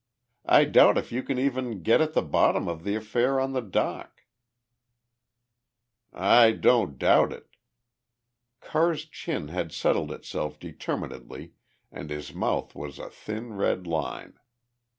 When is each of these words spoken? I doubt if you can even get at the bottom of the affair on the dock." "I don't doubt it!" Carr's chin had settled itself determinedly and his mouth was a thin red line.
I 0.47 0.65
doubt 0.65 0.97
if 0.97 1.11
you 1.11 1.21
can 1.21 1.37
even 1.37 1.83
get 1.83 2.01
at 2.01 2.13
the 2.13 2.23
bottom 2.23 2.67
of 2.67 2.83
the 2.83 2.95
affair 2.95 3.39
on 3.39 3.53
the 3.53 3.61
dock." 3.61 4.23
"I 6.11 6.53
don't 6.53 6.97
doubt 6.97 7.31
it!" 7.31 7.45
Carr's 8.61 9.05
chin 9.05 9.49
had 9.49 9.71
settled 9.71 10.11
itself 10.11 10.57
determinedly 10.59 11.53
and 11.91 12.09
his 12.09 12.33
mouth 12.33 12.73
was 12.73 12.97
a 12.97 13.11
thin 13.11 13.53
red 13.53 13.85
line. 13.85 14.39